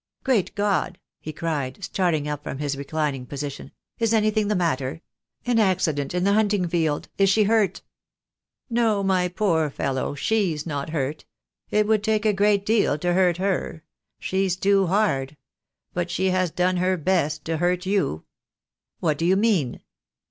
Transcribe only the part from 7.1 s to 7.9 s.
Is she hurt?" 30 THE DAY